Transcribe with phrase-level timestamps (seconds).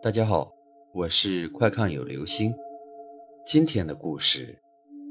[0.00, 0.52] 大家好，
[0.94, 2.54] 我是快看有流星。
[3.44, 4.56] 今天的故事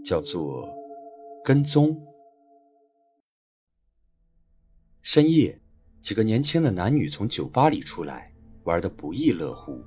[0.01, 0.65] 叫做
[1.43, 1.93] 跟踪。
[5.01, 5.59] 深夜，
[5.99, 8.31] 几个年轻的男女从酒吧里出来，
[8.63, 9.83] 玩得不亦乐乎。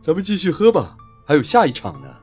[0.00, 2.16] 咱们继续喝吧，还有下一场呢。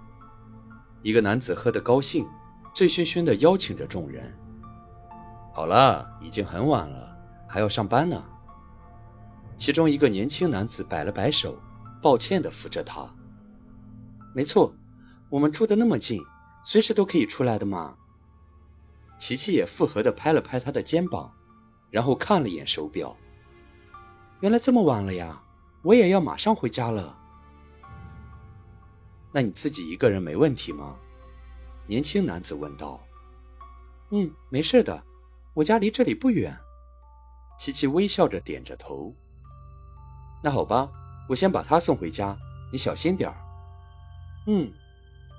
[1.04, 2.28] 一个男子喝得高兴，
[2.76, 4.38] 醉醺醺的邀请着众人。
[5.54, 7.18] 好了，已经很晚了，
[7.48, 8.22] 还要上班呢。
[9.58, 11.58] 其中一个年轻男子摆了摆手，
[12.02, 13.10] 抱歉地扶着他。
[14.36, 14.74] 没错，
[15.30, 16.22] 我们住的那么近，
[16.66, 17.96] 随时都可以出来的嘛。
[19.20, 21.32] 琪琪也附和地拍了拍他的肩膀，
[21.90, 23.16] 然后看了眼手表。
[24.42, 25.42] 原来这么晚了呀，
[25.82, 27.18] 我也要马上回家了。
[29.32, 30.98] 那你自己一个人没问题吗？
[31.88, 33.00] 年轻男子问道。
[34.10, 35.02] 嗯，没事的。
[35.54, 36.58] 我家离这里不远，
[37.60, 39.16] 琪琪微笑着点着头。
[40.44, 40.92] 那好吧，
[41.30, 42.38] 我先把他送回家，
[42.70, 43.36] 你小心点儿。
[44.46, 44.70] 嗯，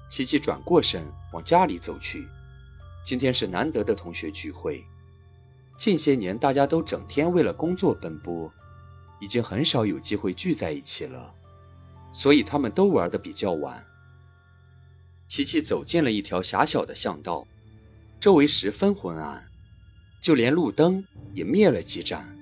[0.08, 1.02] 琪琪转过身
[1.34, 2.27] 往家里走去。
[3.05, 4.82] 今天是难得的同学聚会，
[5.77, 8.50] 近些年大家都整天为了工作奔波，
[9.20, 11.34] 已经很少有机会聚在一起了，
[12.14, 13.84] 所以他们都玩的比较晚。
[15.28, 17.47] 琪琪走进了一条狭小的巷道，
[18.19, 19.47] 周围十分昏暗。
[20.22, 22.33] 就连路灯也灭了几盏，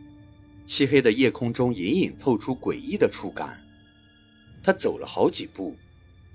[0.72, 3.62] 漆黑的夜空中隐隐透出诡异的触感。
[4.62, 5.76] 他走了好几步，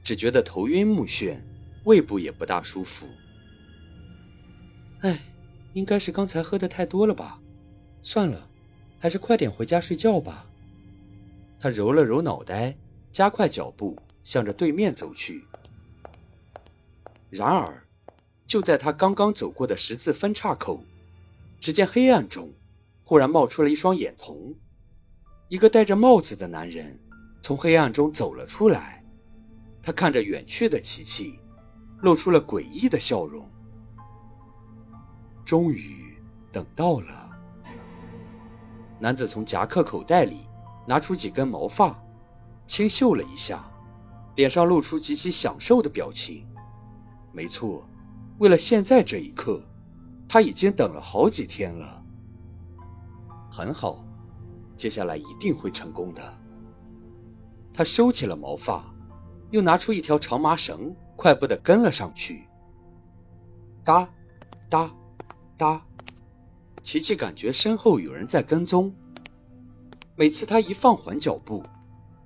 [0.04, 1.40] 只觉得头晕目眩，
[1.86, 3.08] 胃部也不大舒服。
[5.00, 5.20] 哎，
[5.74, 7.40] 应该是刚才喝的太多了吧？
[8.04, 8.48] 算了，
[9.00, 10.46] 还是快点回家睡觉吧。
[11.60, 12.78] 他揉了揉脑袋，
[13.12, 15.46] 加快脚步向着对面走去。
[17.32, 17.88] 然而，
[18.46, 20.86] 就在他刚刚走过的十字分岔口。
[21.60, 22.52] 只见黑暗中，
[23.08, 24.54] 忽然冒出了一双眼瞳，
[25.48, 27.00] 一个戴着帽子的男人
[27.42, 29.02] 从黑暗中走了出来。
[29.82, 31.40] 他看着远去的琪琪，
[32.02, 33.50] 露出了诡异的笑容。
[35.46, 36.18] 终于
[36.52, 37.30] 等到了。
[39.00, 40.42] 男子从夹克口袋里
[40.86, 41.98] 拿出几根毛发，
[42.68, 43.72] 轻嗅了一下，
[44.36, 46.46] 脸上露出极其享受的表情。
[47.32, 47.88] 没错，
[48.38, 49.64] 为了现在这一刻。
[50.28, 52.04] 他已经等了好几天了，
[53.58, 54.06] 很好，
[54.76, 56.38] 接下来一定会成功的。
[57.74, 58.86] 他收起了毛发，
[59.50, 62.48] 又拿出一条长麻绳，快步的跟了上去。
[63.84, 64.08] 哒，
[64.70, 64.94] 哒，
[65.58, 65.84] 哒，
[66.84, 68.94] 琪琪感觉身后有人在跟踪。
[70.16, 71.64] 每次他一放缓脚步，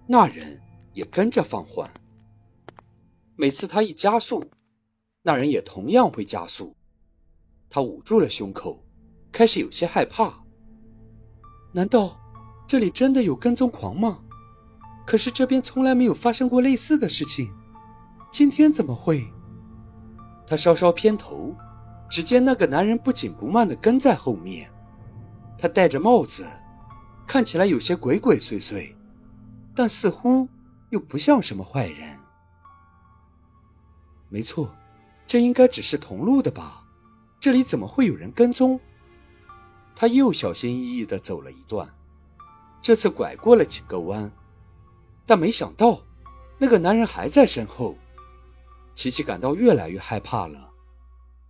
[0.06, 0.60] 那人
[0.92, 1.90] 也跟着放缓。
[3.38, 4.44] 每次他一加速，
[5.22, 6.76] 那人也同样会加速。
[7.70, 8.84] 他捂住了胸口，
[9.32, 10.41] 开始有些害怕。
[11.72, 12.20] 难道
[12.68, 14.20] 这里真的有跟踪狂吗？
[15.06, 17.52] 可是这边从来没有发生过类似的事情，
[18.32, 19.26] 今天怎么会？
[20.48, 21.56] 他稍稍偏头，
[22.10, 24.70] 只见那个男人不紧不慢地跟在后面。
[25.58, 26.46] 他戴着帽子，
[27.28, 28.94] 看起来有些鬼鬼祟祟，
[29.76, 30.48] 但似乎
[30.90, 32.18] 又不像什么坏人。
[34.30, 34.74] 没错，
[35.26, 36.84] 这应该只是同路的吧。
[37.40, 38.80] 这里怎么会有人跟踪？
[39.96, 41.94] 他又小心翼翼地走了一段，
[42.82, 44.32] 这次拐过了几个弯，
[45.26, 46.02] 但没想到
[46.58, 47.98] 那个男人还在身后。
[48.94, 50.70] 琪琪感到越来越害怕了，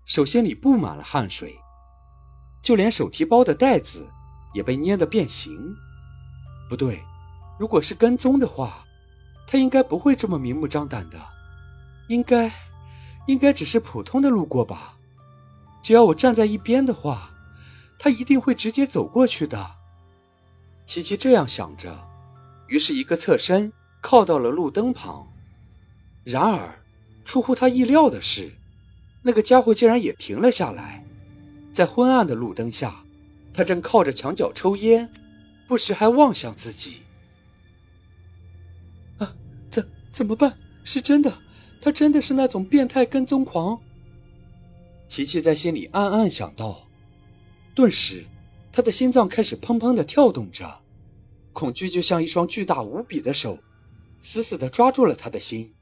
[0.05, 1.57] 手心里布满了汗水，
[2.61, 4.07] 就连手提包的袋子
[4.53, 5.75] 也被捏得变形。
[6.69, 7.01] 不对，
[7.59, 8.85] 如果是跟踪的话，
[9.47, 11.19] 他应该不会这么明目张胆的，
[12.09, 12.51] 应该，
[13.25, 14.97] 应该只是普通的路过吧。
[15.81, 17.30] 只要我站在一边的话，
[18.03, 19.75] 他一定会直接走过去的。
[20.87, 22.03] 琪琪这样想着，
[22.67, 25.31] 于是一个侧身靠到了路灯旁。
[26.23, 26.83] 然而，
[27.23, 28.53] 出乎他意料的是，
[29.21, 31.05] 那个家伙竟然也停了下来。
[31.71, 33.03] 在昏暗的路灯下，
[33.53, 35.11] 他正靠着墙角抽烟，
[35.67, 37.03] 不时还望向自己。
[39.19, 39.31] 啊，
[39.69, 40.57] 怎怎么办？
[40.83, 41.37] 是真的，
[41.79, 43.79] 他真的是那种变态跟踪狂。
[45.07, 46.87] 琪琪在心里暗暗想到，
[47.73, 48.25] 顿时，
[48.71, 50.79] 他的心脏开始砰砰的跳动着，
[51.53, 53.59] 恐惧就像一双巨大无比的手，
[54.21, 55.73] 死死的抓住了他的心。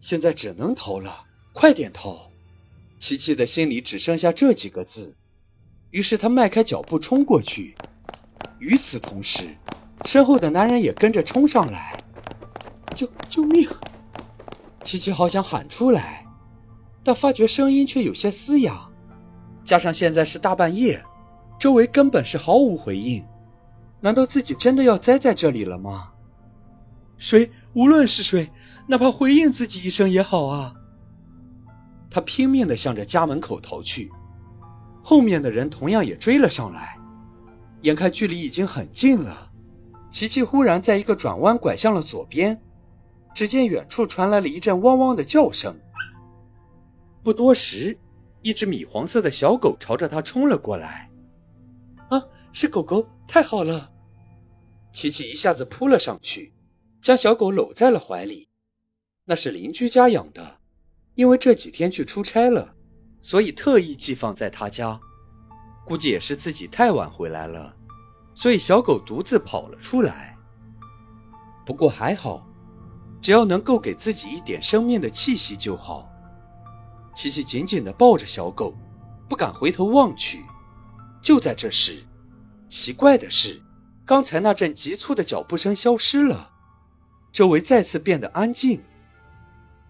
[0.00, 2.30] 现在只能逃了，快点逃！
[2.98, 5.16] 琪琪的心里只剩下这几个字，
[5.90, 7.74] 于是他迈开脚步冲过去。
[8.58, 9.56] 与此同时，
[10.04, 12.02] 身后的男人也跟着冲上来，
[12.94, 13.68] 救救命！
[14.84, 16.26] 琪琪好想喊出来。
[17.04, 18.88] 但发觉声音却有些嘶哑，
[19.64, 21.04] 加上现在是大半夜，
[21.58, 23.24] 周围根本是毫无回应。
[24.00, 26.10] 难道自己真的要栽在这里了吗？
[27.18, 28.50] 谁，无论是谁，
[28.88, 30.74] 哪怕回应自己一声也好啊！
[32.10, 34.10] 他拼命的向着家门口逃去，
[35.02, 36.98] 后面的人同样也追了上来。
[37.82, 39.50] 眼看距离已经很近了，
[40.10, 42.60] 琪琪忽然在一个转弯拐向了左边，
[43.34, 45.76] 只见远处传来了一阵汪汪的叫声。
[47.22, 47.98] 不多时，
[48.42, 51.10] 一只米黄色的小狗朝着他冲了过来。
[52.10, 52.22] 啊，
[52.52, 53.08] 是狗狗！
[53.26, 53.90] 太好了！
[54.92, 56.52] 琪琪一下子扑了上去，
[57.00, 58.48] 将小狗搂在了怀里。
[59.24, 60.58] 那是邻居家养的，
[61.14, 62.74] 因为这几天去出差了，
[63.20, 65.00] 所以特意寄放在他家。
[65.86, 67.74] 估计也是自己太晚回来了，
[68.34, 70.36] 所以小狗独自跑了出来。
[71.64, 72.46] 不过还好，
[73.22, 76.11] 只要能够给自己一点生命的气息就好。
[77.14, 78.74] 琪琪紧紧地抱着小狗，
[79.28, 80.44] 不敢回头望去。
[81.20, 82.04] 就在这时，
[82.68, 83.62] 奇怪的是，
[84.04, 86.50] 刚才那阵急促的脚步声消失了，
[87.32, 88.82] 周围再次变得安静。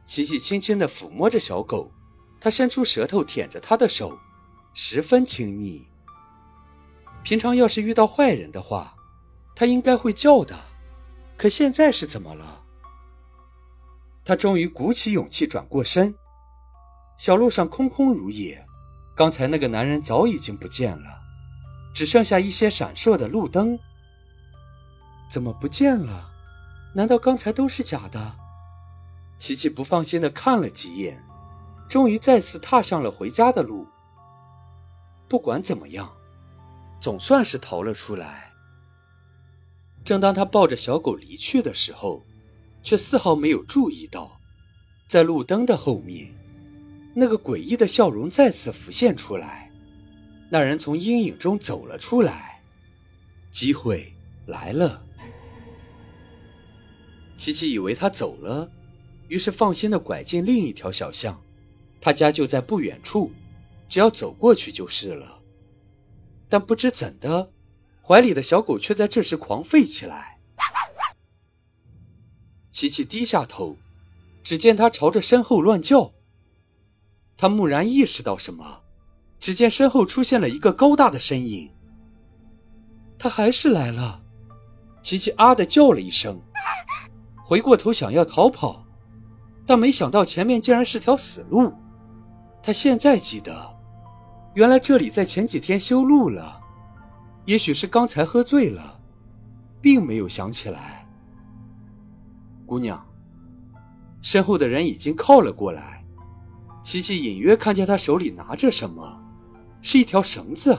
[0.04, 1.92] 琪琪轻轻地抚摸着小狗，
[2.40, 4.18] 它伸出舌头舔着他的手。
[4.74, 5.86] 十分亲昵。
[7.22, 8.94] 平常要是遇到坏人的话，
[9.54, 10.58] 它应该会叫的。
[11.36, 12.62] 可现在是怎么了？
[14.24, 16.14] 他终于鼓起勇气转过身。
[17.16, 18.66] 小路上空空如也，
[19.14, 21.20] 刚才那个男人早已经不见了，
[21.94, 23.78] 只剩下一些闪烁的路灯。
[25.30, 26.30] 怎么不见了？
[26.94, 28.34] 难道刚才都是假的？
[29.38, 31.22] 琪琪不放心的看了几眼，
[31.88, 33.86] 终于再次踏上了回家的路。
[35.28, 36.12] 不管怎么样，
[37.00, 38.52] 总算是逃了出来。
[40.04, 42.22] 正当他抱着小狗离去的时候，
[42.82, 44.40] 却丝毫没有注意到，
[45.08, 46.34] 在路灯的后面，
[47.14, 49.70] 那个诡异的笑容再次浮现出来。
[50.50, 52.62] 那人从阴影中走了出来，
[53.50, 54.12] 机会
[54.46, 55.02] 来了。
[57.36, 58.70] 琪琪以为他走了，
[59.28, 61.42] 于是放心的拐进另一条小巷，
[62.00, 63.32] 他家就在不远处。
[63.88, 65.40] 只要走过去就是了，
[66.48, 67.50] 但不知怎的，
[68.02, 70.38] 怀里的小狗却在这时狂吠起来。
[72.70, 73.76] 琪琪低下头，
[74.42, 76.14] 只见它朝着身后乱叫。
[77.42, 78.82] 他蓦然意识到什么，
[79.40, 81.72] 只见身后出现了一个高大的身影。
[83.18, 84.22] 他还是来了，
[85.02, 86.40] 琪琪啊的叫了一声，
[87.44, 88.86] 回过头想要逃跑，
[89.66, 91.72] 但没想到前面竟然是条死路。
[92.62, 93.76] 他现在记得。
[94.54, 96.60] 原来这里在前几天修路了，
[97.44, 99.00] 也许是刚才喝醉了，
[99.80, 101.08] 并没有想起来。
[102.66, 103.04] 姑娘，
[104.20, 106.01] 身后的人已经靠了过来，
[106.82, 109.22] 琪琪隐约看见他手里拿着什么，
[109.82, 110.78] 是一条绳子。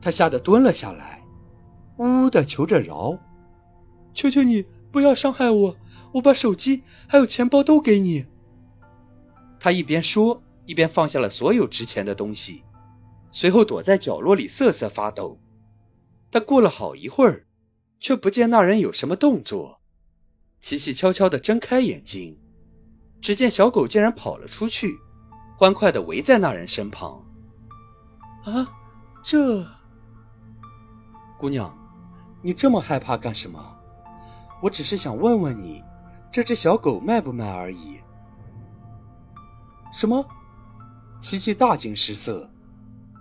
[0.00, 1.22] 他吓得蹲了下来，
[1.98, 3.18] 呜呜的求着饶
[4.14, 5.76] ：“求求你不要伤害我，
[6.12, 8.26] 我把手机还有钱包都给你。”
[9.60, 10.42] 他一边说。
[10.68, 12.64] 一边放下了所有值钱的东西，
[13.30, 15.38] 随后躲在角落里瑟瑟发抖。
[16.28, 17.46] 但过了好一会儿，
[18.00, 19.80] 却不见那人有什么动作。
[20.60, 22.36] 琪琪悄悄地睁开眼睛，
[23.20, 24.98] 只见小狗竟然跑了出去，
[25.56, 27.24] 欢快的围在那人身旁。
[28.44, 28.68] 啊，
[29.22, 29.66] 这
[31.38, 31.76] 姑娘，
[32.42, 33.76] 你这么害怕干什么？
[34.62, 35.82] 我只是想问问你，
[36.32, 38.00] 这只小狗卖不卖而已。
[39.92, 40.24] 什么？
[41.20, 42.50] 琪琪大惊失色，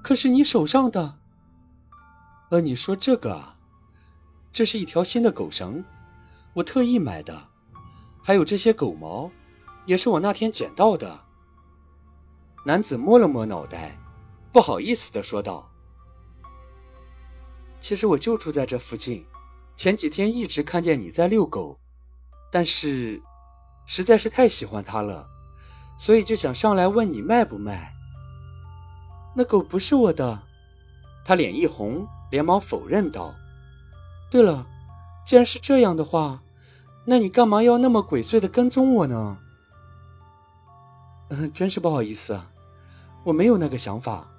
[0.03, 1.15] 可是你手上的……
[2.51, 3.55] 呃，你说这个啊？
[4.53, 5.84] 这是一条新的狗绳，
[6.53, 7.48] 我特意买的，
[8.24, 9.31] 还有这些狗毛，
[9.86, 11.20] 也是我那天捡到的。
[12.65, 13.98] 男子摸了摸脑袋，
[14.51, 15.70] 不好意思的说道
[17.80, 19.25] ：“其实我就住在这附近，
[19.75, 21.80] 前几天一直看见你在遛狗，
[22.51, 23.22] 但是
[23.86, 25.27] 实在是太喜欢它了。”
[25.98, 27.94] 所以就想上来问你卖不卖？
[29.34, 30.42] 那狗不是我的。
[31.24, 33.34] 他脸一红，连忙否认道
[34.30, 34.68] ：“对了，
[35.25, 36.42] 既然是这样的话，
[37.06, 39.38] 那你干嘛要那么鬼祟的跟踪我呢？”
[41.29, 42.39] 嗯，真是不好意思，
[43.24, 44.32] 我没有那个想法。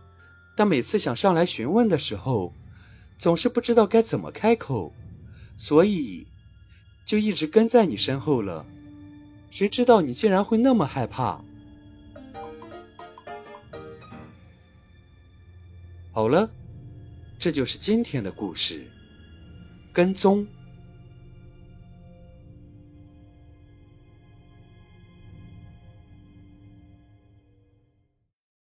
[0.57, 2.52] 但每次想上来询问的时候，
[3.19, 4.93] 总是不知道该怎么开口，
[5.57, 6.26] 所以
[7.05, 8.64] 就一直跟在你身后了。
[9.50, 11.40] 谁知道你竟然会那么害怕？
[16.12, 16.49] 好了，
[17.38, 18.87] 这就是今天的故事。
[19.93, 20.47] 跟踪。